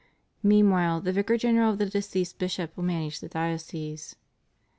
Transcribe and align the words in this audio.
Meanwhile 0.41 1.01
the 1.01 1.11
vicar 1.13 1.37
general 1.37 1.73
of 1.73 1.77
the 1.77 1.85
deceased 1.85 2.39
bishop 2.39 2.75
will 2.75 2.85
manage 2.85 3.19
the 3.19 3.29
diocese. 3.29 4.15